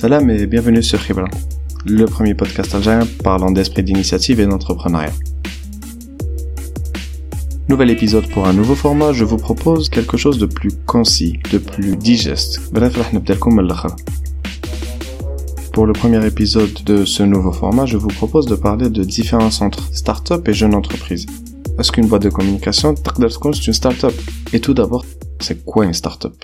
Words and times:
Salam 0.00 0.30
et 0.30 0.46
bienvenue 0.46 0.82
sur 0.82 0.98
Khibra, 1.04 1.26
le 1.84 2.06
premier 2.06 2.32
podcast 2.32 2.74
algérien 2.74 3.06
parlant 3.22 3.50
d'esprit 3.50 3.82
d'initiative 3.82 4.40
et 4.40 4.46
d'entrepreneuriat. 4.46 5.12
Nouvel 7.68 7.90
épisode 7.90 8.26
pour 8.30 8.48
un 8.48 8.54
nouveau 8.54 8.74
format, 8.74 9.12
je 9.12 9.26
vous 9.26 9.36
propose 9.36 9.90
quelque 9.90 10.16
chose 10.16 10.38
de 10.38 10.46
plus 10.46 10.70
concis, 10.86 11.38
de 11.52 11.58
plus 11.58 11.96
digeste. 11.96 12.72
Bref, 12.72 12.98
pour 15.74 15.84
le 15.84 15.92
premier 15.92 16.26
épisode 16.26 16.82
de 16.86 17.04
ce 17.04 17.22
nouveau 17.22 17.52
format, 17.52 17.84
je 17.84 17.98
vous 17.98 18.08
propose 18.08 18.46
de 18.46 18.54
parler 18.54 18.88
de 18.88 19.04
différents 19.04 19.50
centres 19.50 19.92
start-up 19.92 20.48
et 20.48 20.54
jeunes 20.54 20.74
entreprises. 20.74 21.26
Est-ce 21.78 21.92
qu'une 21.92 22.06
boîte 22.06 22.22
de 22.22 22.30
communication, 22.30 22.94
c'est 22.96 23.66
une 23.66 23.74
start-up? 23.74 24.14
Et 24.54 24.60
tout 24.60 24.72
d'abord, 24.72 25.04
c'est 25.40 25.62
quoi 25.62 25.84
une 25.84 25.92
start-up? 25.92 26.42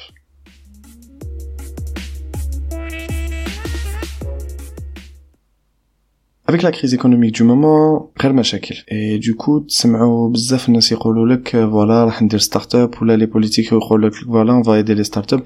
Avec 6.48 6.64
la 6.64 6.72
crise 6.72 6.94
économique 6.94 7.34
du 7.34 7.44
moment, 7.44 8.12
غير 8.22 8.34
مشاكل. 8.34 8.76
Et 8.76 9.20
du 9.20 9.36
coup, 9.36 9.66
تسمعوا 9.68 10.30
بزاف 10.30 10.70
الناس 10.70 10.92
يقولوا 10.92 11.28
لك 11.28 11.50
voilà 11.52 12.06
راح 12.06 12.22
ندير 12.22 12.40
ستارت 12.40 13.02
ولا 13.02 13.18
لي 13.18 13.26
بوليتيك 13.26 13.72
يقولوا 13.72 14.10
لك 14.10 14.14
voilà 14.16 14.64
on 14.64 14.68
va 14.68 14.80
aider 14.80 14.96
les 14.96 15.08
startups. 15.08 15.44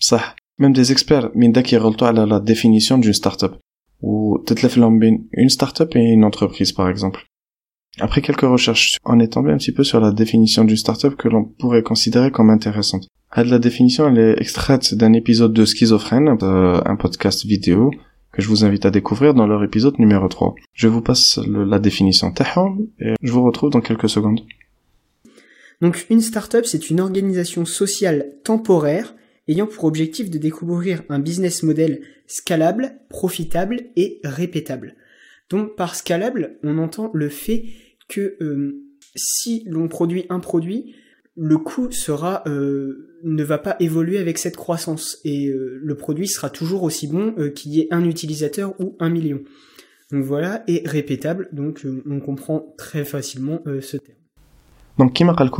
بصح 0.00 0.36
même 0.62 0.72
des 0.72 0.92
experts 0.92 1.36
من 1.36 1.52
داك 1.52 1.72
يغلطوا 1.72 2.08
على 2.08 2.26
la 2.26 2.40
définition 2.52 2.98
d'une 2.98 3.12
startup. 3.12 3.52
ou 4.02 4.44
تتلف 4.46 4.78
لهم 4.78 4.98
بين 4.98 5.28
une 5.38 5.48
startup 5.48 5.96
et 5.96 6.12
une 6.16 6.24
entreprise 6.24 6.72
par 6.72 6.88
exemple. 6.88 7.20
Après 8.00 8.22
quelques 8.22 8.48
recherches, 8.56 8.98
on 9.04 9.20
est 9.20 9.32
tombé 9.32 9.52
un 9.52 9.56
petit 9.56 9.72
peu 9.72 9.84
sur 9.84 10.00
la 10.00 10.10
définition 10.10 10.64
d'une 10.64 10.76
startup 10.76 11.14
que 11.16 11.28
l'on 11.28 11.44
pourrait 11.44 11.82
considérer 11.82 12.30
comme 12.32 12.50
intéressante. 12.50 13.06
La 13.36 13.58
définition, 13.58 14.08
elle 14.08 14.18
est 14.18 14.40
extraite 14.40 14.94
d'un 14.94 15.12
épisode 15.12 15.52
de 15.52 15.64
Schizophrène, 15.64 16.28
euh, 16.42 16.80
un 16.84 16.96
podcast 16.96 17.44
vidéo, 17.44 17.90
que 18.31 18.41
je 18.41 18.47
vous 18.47 18.63
invite 18.63 18.85
à 18.85 18.91
découvrir 18.91 19.33
dans 19.33 19.47
leur 19.47 19.63
épisode 19.63 19.97
numéro 19.99 20.27
3. 20.27 20.55
Je 20.73 20.87
vous 20.87 21.01
passe 21.01 21.39
la 21.47 21.79
définition 21.79 22.33
et 22.99 23.13
je 23.21 23.31
vous 23.31 23.43
retrouve 23.43 23.69
dans 23.69 23.81
quelques 23.81 24.09
secondes. 24.09 24.41
Donc 25.81 26.05
une 26.09 26.21
startup, 26.21 26.65
c'est 26.65 26.89
une 26.89 26.99
organisation 26.99 27.65
sociale 27.65 28.33
temporaire 28.43 29.15
ayant 29.47 29.65
pour 29.65 29.85
objectif 29.85 30.29
de 30.29 30.37
découvrir 30.37 31.03
un 31.09 31.19
business 31.19 31.63
model 31.63 32.01
scalable, 32.27 32.99
profitable 33.09 33.87
et 33.95 34.19
répétable. 34.23 34.95
Donc 35.49 35.75
par 35.75 35.95
scalable, 35.95 36.57
on 36.63 36.77
entend 36.77 37.09
le 37.13 37.29
fait 37.29 37.65
que 38.07 38.37
euh, 38.41 38.85
si 39.15 39.63
l'on 39.67 39.87
produit 39.87 40.25
un 40.29 40.39
produit, 40.39 40.95
le 41.38 41.58
coût 41.58 41.90
sera 41.90 42.42
euh, 42.46 43.08
ne 43.24 43.42
va 43.42 43.58
pas 43.58 43.76
évoluer 43.80 44.18
avec 44.18 44.38
cette 44.38 44.56
croissance 44.56 45.18
et 45.24 45.48
euh, 45.48 45.80
le 45.82 45.94
produit 45.96 46.28
sera 46.28 46.50
toujours 46.50 46.82
aussi 46.84 47.08
bon 47.08 47.34
euh, 47.38 47.50
qu'il 47.50 47.72
y 47.74 47.80
ait 47.80 47.88
un 47.90 48.04
utilisateur 48.04 48.74
ou 48.80 48.96
un 49.00 49.10
million. 49.10 49.40
Donc 50.12 50.24
voilà, 50.24 50.62
et 50.68 50.82
répétable, 50.84 51.48
donc 51.52 51.84
on 52.08 52.20
comprend 52.20 52.74
très 52.76 53.04
facilement 53.04 53.60
ce 53.80 53.96
terme. 53.96 54.18
Donc 54.98 55.12
كما 55.12 55.32
قال 55.32 55.50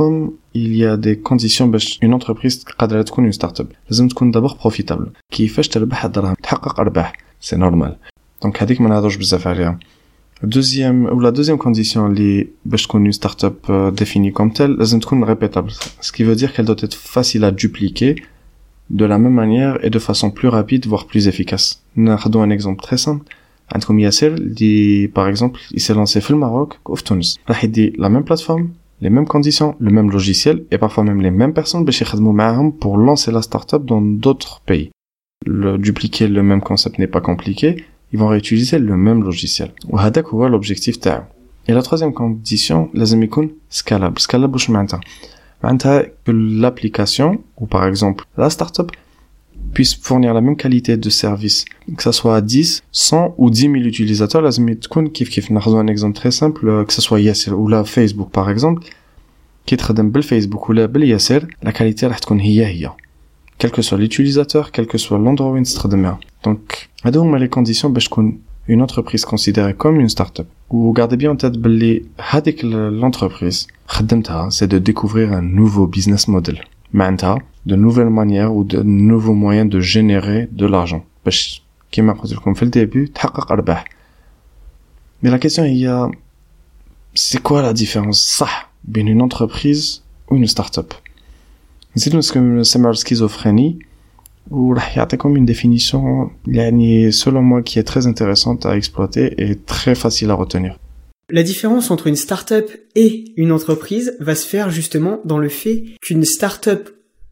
il 0.53 0.75
y 0.77 0.85
a 0.85 0.95
des 0.95 1.17
conditions 1.17 1.67
باش 1.67 1.99
une 2.03 2.13
entreprise 2.13 2.63
قادرة 2.77 3.01
تكون 3.01 3.31
une 3.31 3.35
startup 3.35 3.67
لازم 3.89 4.07
تكون 4.07 4.31
d'abord 4.31 4.57
profitable 4.57 5.09
كيفاش 5.31 5.67
تربح 5.67 6.05
الدراهم 6.05 6.35
تحقق 6.43 6.79
ارباح 6.79 7.13
c'est 7.41 7.57
normal 7.57 7.97
donc 8.45 8.61
هذيك 8.61 8.81
ما 8.81 8.89
نهضرش 8.89 9.15
بزاف 9.15 9.47
عليها 9.47 9.79
Deuxième, 10.42 11.04
ou 11.06 11.20
la 11.20 11.32
deuxième 11.32 11.58
condition, 11.58 12.08
les, 12.08 12.52
une 13.04 13.12
startup 13.12 13.66
euh, 13.68 13.90
définie 13.90 14.32
comme 14.32 14.52
telle, 14.52 14.76
elle 14.78 15.00
doit 15.00 15.24
répétable. 15.24 15.70
Ce 16.00 16.12
qui 16.12 16.24
veut 16.24 16.34
dire 16.34 16.52
qu'elle 16.54 16.64
doit 16.64 16.76
être 16.78 16.94
facile 16.94 17.44
à 17.44 17.50
dupliquer 17.50 18.16
de 18.88 19.04
la 19.04 19.18
même 19.18 19.34
manière 19.34 19.82
et 19.84 19.90
de 19.90 19.98
façon 19.98 20.30
plus 20.30 20.48
rapide, 20.48 20.86
voire 20.86 21.06
plus 21.06 21.28
efficace. 21.28 21.82
Nous 21.96 22.10
un 22.10 22.50
exemple 22.50 22.82
très 22.82 22.96
simple. 22.96 23.24
Comme 23.86 24.00
Yasser, 24.00 24.34
dit, 24.40 25.08
par 25.14 25.28
exemple, 25.28 25.60
il 25.70 25.80
s'est 25.80 25.94
lancé 25.94 26.20
au 26.20 26.36
Maroc, 26.36 26.78
au 26.84 26.96
Tunis. 26.96 27.36
Il 27.62 27.70
dit 27.70 27.92
la 27.98 28.08
même 28.08 28.24
plateforme, 28.24 28.70
les 29.00 29.10
mêmes 29.10 29.26
conditions, 29.26 29.76
le 29.78 29.90
même 29.90 30.10
logiciel 30.10 30.64
et 30.70 30.78
parfois 30.78 31.04
même 31.04 31.20
les 31.20 31.30
mêmes 31.30 31.52
personnes 31.52 31.84
pour 32.72 32.96
lancer 32.96 33.30
la 33.30 33.42
startup 33.42 33.84
dans 33.84 34.00
d'autres 34.00 34.60
pays. 34.66 34.90
Le, 35.46 35.78
dupliquer 35.78 36.28
le 36.28 36.42
même 36.42 36.60
concept 36.60 36.98
n'est 36.98 37.06
pas 37.06 37.20
compliqué 37.20 37.84
ils 38.13 38.19
vont 38.19 38.27
réutiliser 38.27 38.79
le 38.79 38.95
même 38.97 39.23
logiciel. 39.23 39.71
وهذاك 39.89 40.25
هو 40.25 40.49
l'objectif 40.49 40.99
تاعو. 40.99 41.23
Et 41.67 41.73
la 41.73 41.81
troisième 41.81 42.13
condition, 42.13 42.89
لازم 42.93 43.23
يكون 43.23 43.49
scalable. 43.71 44.19
Scalable 44.19 44.53
واش 44.53 44.69
معناتها؟ 44.69 44.99
معناتها 45.63 46.03
que 46.03 46.31
l'application 46.31 47.37
ou 47.57 47.65
par 47.65 47.85
exemple 47.85 48.25
la 48.37 48.49
startup 48.49 48.91
puisse 49.73 49.95
fournir 49.95 50.33
la 50.33 50.41
même 50.41 50.55
qualité 50.55 50.95
de 50.97 51.09
service, 51.09 51.65
que 51.97 52.03
ça 52.03 52.11
soit 52.11 52.41
10, 52.41 52.83
100 52.91 53.35
ou 53.37 53.49
10 53.49 53.61
000 53.61 53.75
utilisateurs, 53.75 54.41
لازم 54.41 54.73
تكون 54.73 55.07
كيف 55.07 55.29
كيف 55.29 55.51
ناخذ 55.51 55.83
un 55.83 55.87
exemple 55.87 56.17
très 56.17 56.31
simple, 56.31 56.85
que 56.85 56.93
ce 56.93 57.01
soit 57.01 57.19
Yasser 57.19 57.51
ou 57.51 57.67
la 57.67 57.83
Facebook 57.83 58.29
par 58.31 58.49
exemple, 58.49 58.85
كي 59.65 59.75
تخدم 59.75 60.09
بالفيسبوك 60.11 60.69
ولا 60.69 60.85
بالياسر, 60.85 61.47
la 61.65 61.71
qualité 61.71 62.03
راح 62.03 62.19
تكون 62.19 62.39
هي 62.39 62.65
هي 62.65 62.91
quel 63.57 63.71
que 63.71 63.81
soit 63.81 63.97
l'utilisateur, 63.97 64.71
quel 64.71 64.85
que 64.85 64.97
soit 64.97 65.17
l'endroit 65.17 65.51
où 65.51 65.57
il 65.57 65.65
Donc, 66.47 66.87
هادو 67.05 67.37
les 67.37 67.49
conditions 67.49 67.87
باش 67.87 68.07
تكون 68.07 68.39
une 68.67 68.81
entreprise 68.81 69.25
considérée 69.25 69.73
comme 69.73 69.99
une 69.99 70.09
start-up. 70.09 70.47
Ou 70.71 70.91
gardez 70.93 71.17
bien 71.17 71.31
en 71.31 71.35
tête 71.35 71.61
que 71.61 72.01
هذيك 72.19 72.65
l'entreprise 72.65 73.67
خدمتها 73.87 74.49
c'est 74.49 74.67
de 74.67 74.79
découvrir 74.79 75.33
un 75.33 75.41
nouveau 75.41 75.87
business 75.87 76.27
model. 76.27 76.63
معناتها 76.93 77.39
de 77.69 77.75
nouvelles 77.75 78.09
manières 78.09 78.53
ou 78.53 78.63
de 78.63 78.81
nouveaux 78.83 79.33
moyens 79.33 79.69
de 79.69 79.79
générer 79.79 80.49
de 80.51 80.65
l'argent. 80.65 81.03
باش 81.25 81.61
كيما 81.91 82.13
قلت 82.13 82.33
لكم 82.33 82.53
في 82.53 82.63
الديبي 82.63 83.07
تحقق 83.07 83.51
ارباح. 83.51 83.85
Mais 85.23 85.29
la 85.29 85.39
question 85.39 85.63
il 85.63 85.77
y 85.77 85.87
a 85.87 86.09
c'est 87.13 87.41
quoi 87.41 87.61
la 87.61 87.73
différence 87.73 88.19
صح 88.37 88.71
بين 88.83 89.07
une 89.07 89.21
entreprise 89.21 90.03
ou 90.29 90.35
une 90.35 90.47
start-up 90.47 90.93
نزيدو 91.97 92.17
نسمعو 92.17 92.91
السكيزوفريني 92.91 93.79
وراح 94.51 94.97
يعطيكم 94.97 95.35
une 95.35 95.45
définition 95.45 96.29
يعني 96.47 97.11
selon 97.11 97.41
moi 97.41 97.61
qui 97.63 97.79
est 97.79 97.83
très 97.83 98.07
intéressante 98.07 98.65
à 98.65 98.77
exploiter 98.77 99.33
et 99.37 99.55
très 99.55 99.95
facile 99.95 100.29
à 100.29 100.35
retenir. 100.35 100.79
La 101.31 101.41
différence 101.41 101.89
entre 101.89 102.05
une 102.07 102.15
start-up 102.15 102.69
et 102.95 103.33
une 103.35 103.51
entreprise 103.51 104.15
va 104.19 104.35
se 104.35 104.47
faire 104.47 104.69
justement 104.69 105.21
dans 105.25 105.39
le 105.39 105.49
fait 105.49 105.83
qu'une 106.01 106.23
start-up 106.23 106.89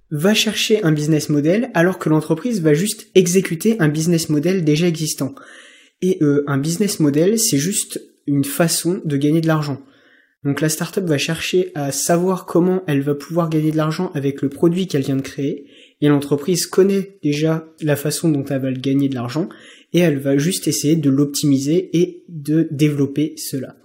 va 0.09 0.33
chercher 0.33 0.83
un 0.83 0.91
business 0.91 1.29
model 1.29 1.69
alors 1.75 1.99
que 1.99 2.09
l'entreprise 2.09 2.61
va 2.61 2.73
juste 2.73 3.07
exécuter 3.13 3.75
un 3.79 3.89
business 3.89 4.29
model 4.29 4.63
déjà 4.63 4.87
existant. 4.87 5.35
Et 6.01 6.17
euh, 6.21 6.43
un 6.47 6.57
business 6.57 6.99
model, 6.99 7.39
c'est 7.39 7.57
juste 7.57 8.01
une 8.25 8.43
façon 8.43 9.01
de 9.05 9.17
gagner 9.17 9.41
de 9.41 9.47
l'argent. 9.47 9.79
Donc 10.48 10.62
la 10.62 10.70
startup 10.70 11.04
va 11.04 11.18
chercher 11.18 11.72
à 11.74 11.92
savoir 11.92 12.46
comment 12.46 12.82
elle 12.86 13.02
va 13.02 13.14
pouvoir 13.14 13.50
gagner 13.50 13.70
de 13.70 13.76
l'argent 13.76 14.10
avec 14.14 14.40
le 14.40 14.48
produit 14.48 14.86
qu'elle 14.86 15.02
vient 15.02 15.16
de 15.16 15.20
créer, 15.20 15.66
et 16.00 16.08
l'entreprise 16.08 16.66
connaît 16.66 17.18
déjà 17.22 17.66
la 17.82 17.96
façon 17.96 18.30
dont 18.30 18.46
elle 18.46 18.62
va 18.62 18.72
gagner 18.72 19.10
de 19.10 19.14
l'argent, 19.14 19.50
et 19.92 19.98
elle 19.98 20.18
va 20.18 20.38
juste 20.38 20.66
essayer 20.66 20.96
de 20.96 21.10
l'optimiser 21.10 21.90
et 21.92 22.24
de 22.30 22.66
développer 22.70 23.34
cela. 23.36 23.76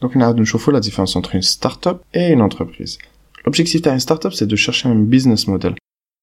Donc 0.00 0.16
on 0.16 0.20
a 0.22 0.32
de 0.32 0.72
la 0.72 0.80
différence 0.80 1.14
entre 1.14 1.36
une 1.36 1.42
startup 1.42 1.98
et 2.14 2.32
une 2.32 2.42
entreprise. 2.42 2.98
L'objectif 3.46 3.80
d'une 3.80 4.00
startup, 4.00 4.32
c'est 4.32 4.48
de 4.48 4.56
chercher 4.56 4.88
un 4.88 4.96
business 4.96 5.46
model. 5.46 5.76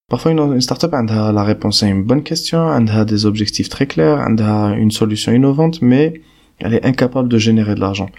Parfois, 0.09 0.33
une 0.33 0.59
startup 0.59 0.93
a 0.93 1.31
la 1.31 1.43
réponse 1.45 1.83
à 1.83 1.87
une 1.87 2.03
bonne 2.03 2.23
question, 2.23 2.67
a 2.67 3.05
des 3.05 3.25
objectifs 3.25 3.69
très 3.69 3.87
clairs, 3.87 4.19
a 4.19 4.75
une 4.75 4.91
solution 4.91 5.31
innovante, 5.31 5.81
mais 5.81 6.21
elle 6.59 6.73
est 6.73 6.85
incapable 6.85 7.29
de 7.29 7.37
générer 7.37 7.75
de 7.75 7.79
l'argent 7.79 8.09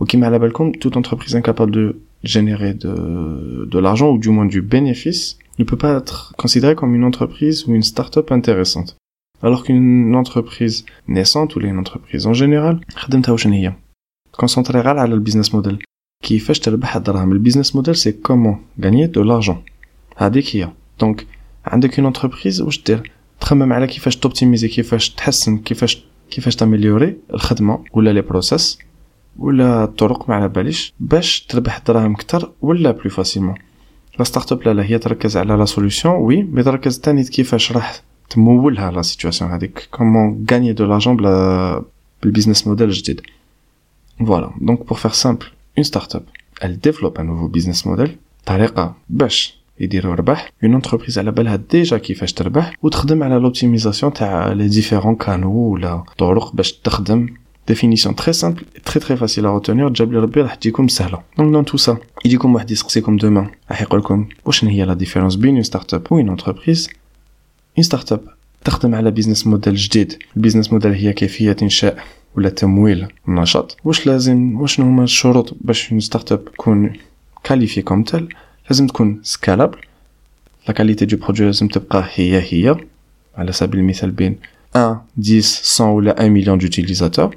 Ok, 0.00 0.14
mais 0.14 0.26
à 0.26 0.30
la 0.30 0.38
balcon, 0.38 0.72
toute 0.72 0.96
entreprise 0.96 1.36
incapable 1.36 1.72
de 1.72 2.00
générer 2.22 2.74
de, 2.74 3.66
de 3.70 3.78
l'argent 3.78 4.10
ou 4.10 4.18
du 4.18 4.30
moins 4.30 4.46
du 4.46 4.62
bénéfice 4.62 5.38
ne 5.58 5.64
peut 5.64 5.76
pas 5.76 5.96
être 5.96 6.34
considérée 6.36 6.74
comme 6.74 6.94
une 6.94 7.04
entreprise 7.04 7.66
ou 7.66 7.74
une 7.74 7.82
start-up 7.82 8.32
intéressante. 8.32 8.96
Alors 9.42 9.64
qu'une 9.64 10.14
entreprise 10.14 10.84
naissante 11.08 11.56
ou 11.56 11.60
une 11.60 11.78
entreprise 11.78 12.26
en 12.26 12.34
général, 12.34 12.80
concentrer 14.32 14.78
à 14.78 15.06
le 15.06 15.18
business 15.18 15.52
model. 15.52 15.78
Qui 16.22 16.38
fait 16.38 16.66
Le 16.66 17.38
business 17.38 17.74
model, 17.74 17.96
c'est 17.96 18.20
comment 18.20 18.60
gagner 18.78 19.08
de 19.08 19.20
l'argent. 19.20 19.62
Donc, 20.98 21.26
عندك 21.66 22.00
une 22.00 22.06
entreprise 22.06 22.60
واش 22.60 22.82
دير 22.82 23.10
تخمم 23.40 23.72
على 23.72 23.86
كيفاش 23.86 24.16
توبتيميزي 24.16 24.68
كيفاش 24.68 25.10
تحسن 25.10 25.58
كيفاش 25.58 26.04
كيفاش 26.30 26.56
تاميليوري 26.56 27.16
الخدمه 27.34 27.84
ولا 27.92 28.12
لي 28.12 28.20
بروسيس 28.20 28.78
ولا 29.39 29.83
الطرق 29.83 30.29
ما 30.29 30.35
على 30.35 30.47
باليش 30.47 30.93
باش 30.99 31.41
تربح 31.41 31.79
دراهم 31.87 32.15
كتر 32.15 32.51
ولا 32.61 32.91
بلو 32.91 33.09
فاسيلمون 33.09 33.55
لا 34.19 34.23
ستارت 34.23 34.51
اب 34.51 34.67
لا 34.67 34.83
هي 34.85 34.97
تركز 34.97 35.37
على 35.37 35.53
لا 35.53 35.65
سوليوشن 35.65 36.09
وي 36.09 36.43
مي 36.43 36.63
تركز 36.63 36.99
تاني 36.99 37.23
كيفاش 37.23 37.71
راح 37.71 38.01
تمولها 38.29 38.91
لا 38.91 39.01
سيتوياسيون 39.01 39.51
هذيك 39.51 39.87
كومون 39.91 40.45
غاني 40.51 40.73
دو 40.73 40.85
لارجون 40.85 41.17
بلا 41.17 41.83
بالبيزنس 42.23 42.67
موديل 42.67 42.91
جديد 42.91 43.21
فوالا 44.19 44.51
دونك 44.61 44.87
بور 44.87 44.97
فير 44.97 45.11
سامبل 45.11 45.45
اون 45.77 45.83
ستارت 45.83 46.15
اب 46.15 46.23
elle 46.61 46.77
développe 46.87 47.19
un 47.19 47.23
nouveau 47.23 47.49
business 47.57 47.85
model 47.85 48.09
طريقه 48.45 48.95
باش 49.09 49.59
يديروا 49.79 50.15
ربح 50.15 50.51
اون 50.63 50.73
انتربريز 50.73 51.19
على 51.19 51.31
بالها 51.31 51.55
ديجا 51.55 51.97
كيفاش 51.97 52.33
تربح 52.33 52.73
وتخدم 52.83 53.23
على 53.23 53.35
لوبتيميزاسيون 53.35 54.13
تاع 54.13 54.51
لي 54.51 54.67
ديفيرون 54.67 55.15
كانو 55.15 55.51
ولا 55.51 56.03
طرق 56.17 56.55
باش 56.55 56.73
تخدم 56.73 57.27
ديفينيسيون 57.68 58.16
تري 58.16 58.32
سامبل 58.32 58.62
تري 58.84 59.00
تري 59.00 59.16
فاسيل 59.16 59.46
ا 59.46 59.50
روتونير 59.50 59.88
جاب 59.88 60.12
لي 60.12 60.18
ربي 60.18 60.40
راح 60.40 60.54
تجيكم 60.54 60.88
سهله 60.88 61.22
دونك 61.38 61.52
دون 61.52 61.64
تو 61.64 61.76
سا 61.76 61.96
يجيكم 62.24 62.54
واحد 62.54 62.70
يسقسيكم 62.70 63.16
دوما 63.16 63.50
راح 63.70 63.82
يقول 63.82 64.00
لكم 64.00 64.28
واش 64.44 64.64
هي 64.64 64.84
لا 64.84 64.94
ديفيرونس 64.94 65.36
بين 65.36 65.54
اون 65.54 65.62
ستارت 65.62 65.94
اب 65.94 66.06
و 66.10 66.16
اون 66.18 66.28
انتربريز 66.28 66.88
اون 67.78 67.84
ستارت 67.84 68.12
اب 68.12 68.20
تخدم 68.64 68.94
على 68.94 69.10
بيزنس 69.10 69.46
موديل 69.46 69.74
جديد 69.74 70.18
البيزنس 70.36 70.72
موديل 70.72 70.92
هي 70.92 71.12
كيفيه 71.12 71.56
انشاء 71.62 72.04
ولا 72.36 72.48
تمويل 72.48 73.06
النشاط 73.28 73.76
واش 73.84 74.06
لازم 74.06 74.60
واش 74.60 74.80
هما 74.80 75.04
الشروط 75.04 75.56
باش 75.60 75.90
اون 75.90 76.00
ستارت 76.00 76.32
اب 76.32 76.44
تكون 76.44 76.92
كاليفي 77.44 77.82
كوم 77.82 78.02
تال 78.02 78.28
لازم 78.70 78.86
تكون 78.86 79.20
سكالابل 79.22 79.78
لا 80.68 80.74
كاليتي 80.74 81.04
دو 81.04 81.16
برودوي 81.16 81.46
لازم 81.46 81.68
تبقى 81.68 82.08
هي 82.14 82.40
هي 82.40 82.76
على 83.36 83.52
سبيل 83.52 83.80
المثال 83.80 84.10
بين 84.10 84.36
1 84.74 84.98
10 85.18 85.84
100 85.84 85.94
ولا 85.94 86.12
1 86.12 86.30
مليون 86.30 86.58
دوتيليزاتور 86.58 87.36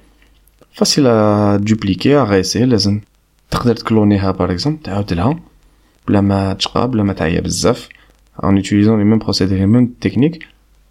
فاسيل 0.77 1.07
ا 1.07 1.55
دوبليكي 1.57 2.17
ا 2.17 2.23
غيسي 2.23 2.65
لازم 2.65 3.01
تقدر 3.51 3.75
تكلونيها 3.75 4.31
باغ 4.31 4.51
اكزومبل 4.51 4.83
تعاود 4.83 5.13
لها 5.13 5.39
بلا 6.07 6.21
ما 6.21 6.53
تشقى 6.53 6.87
بلا 6.87 7.03
ما 7.03 7.13
تعيا 7.13 7.41
بزاف 7.41 7.89
en 8.43 8.55
utilisant 8.55 8.97
les 8.97 9.03
mêmes 9.03 9.19
procédés 9.19 9.57
les 9.57 9.67
mêmes 9.67 9.89
techniques 10.05 10.39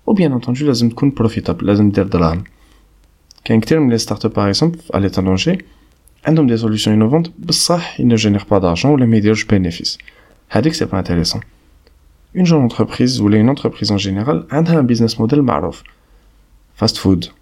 ou 0.07 0.15
bien 0.15 0.33
entendu 0.33 0.63
لازم 0.63 0.89
تكون 0.89 1.13
profitable 1.21 1.63
لازم 1.63 1.91
دير 1.91 2.07
دراهم 2.07 2.45
كاين 3.45 3.61
كتير 3.61 3.81
من 3.81 3.91
لي 3.91 3.99
ستارت 3.99 4.25
اب 4.25 4.33
باغ 4.33 4.49
اكزومبل 4.49 4.79
à 4.95 4.99
l'étranger 4.99 5.63
عندهم 6.27 6.47
دي 6.47 6.57
سوليوشن 6.57 6.93
انوفونت 6.93 7.31
بصح 7.39 8.01
ils 8.01 8.07
ne 8.07 8.17
génèrent 8.17 8.47
pas 8.47 8.61
d'argent 8.61 8.85
ولا 8.87 9.07
ما 9.07 9.17
يديروش 9.17 9.47
bénéfice 9.47 9.99
هذيك 10.51 10.75
سي 10.75 10.85
با 10.85 11.03
intéressant 11.03 11.41
une 12.37 12.45
jeune 12.47 12.69
entreprise 12.71 13.21
ولا 13.21 13.43
une 13.43 13.59
entreprise 13.59 13.91
en 13.91 13.99
général 13.99 14.53
عندها 14.53 14.83
un 14.83 14.87
business 14.95 15.21
model 15.21 15.39
معروف 15.39 15.83
fast 16.83 16.97
food 16.97 17.36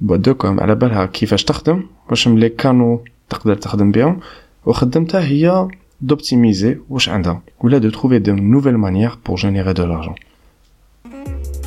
بوا 0.00 0.16
دو 0.16 0.34
كوم 0.34 0.60
على 0.60 0.74
بالها 0.74 1.06
كيفاش 1.06 1.44
تخدم 1.44 1.82
واش 2.10 2.28
ملي 2.28 2.48
كانوا 2.48 2.98
تقدر 3.30 3.54
تخدم 3.54 3.92
بهم 3.92 4.20
وخدمتها 4.66 5.20
هي 5.20 5.68
d'optimiser 6.06 6.76
واش 6.90 7.08
عندها 7.08 7.42
ولا 7.60 7.80
de 7.80 7.92
trouver 7.94 8.20
de 8.20 8.32
nouvelles 8.32 8.78
manières 8.78 9.16
pour 9.24 9.36
générer 9.36 9.74
de 9.74 9.82
l'argent 9.82 10.14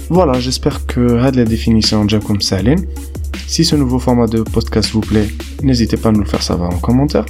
voilà 0.10 0.40
j'espère 0.40 0.86
que 0.88 1.00
هاد 1.00 1.36
les 1.36 1.50
définitions 1.50 2.06
جاكم 2.08 2.40
سهلين 2.40 2.88
si 3.48 3.64
ce 3.66 3.76
nouveau 3.76 4.00
format 4.00 4.28
de 4.28 4.42
podcast 4.42 4.90
vous 4.94 5.02
plaît 5.02 5.28
n'hésitez 5.64 5.98
pas 5.98 6.10
à 6.10 6.12
nous 6.12 6.22
le 6.22 6.26
faire 6.34 6.44
savoir 6.44 6.70
en 6.76 6.80
commentaire 6.80 7.26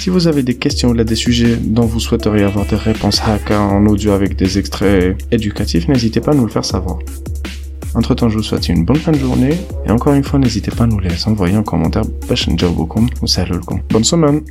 si 0.00 0.10
vous 0.10 0.26
avez 0.26 0.42
des 0.42 0.56
questions 0.64 0.90
ou 0.90 0.94
des 0.94 1.20
sujets 1.26 1.56
dont 1.56 1.86
vous 1.92 2.00
souhaiteriez 2.00 2.44
avoir 2.44 2.66
des 2.66 2.76
réponses 2.90 3.20
haka 3.22 3.58
en 3.60 3.86
audio 3.86 4.10
avec 4.12 4.36
des 4.36 4.58
extraits 4.58 5.16
éducatifs 5.36 5.88
n'hésitez 5.88 6.20
pas 6.20 6.32
à 6.32 6.34
nous 6.34 6.46
le 6.50 6.54
faire 6.56 6.68
savoir 6.74 6.98
entre 7.95 8.13
temps, 8.13 8.29
je 8.29 8.37
vous 8.37 8.43
souhaite 8.43 8.69
une 8.69 8.85
bonne 8.85 8.97
fin 8.97 9.11
de 9.11 9.17
journée. 9.17 9.57
Et 9.85 9.91
encore 9.91 10.13
une 10.13 10.23
fois, 10.23 10.39
n'hésitez 10.39 10.71
pas 10.71 10.83
à 10.83 10.87
nous 10.87 10.99
les 10.99 11.27
envoyer 11.27 11.57
en 11.57 11.63
commentaire. 11.63 12.03
Bonne 13.89 14.03
semaine. 14.03 14.41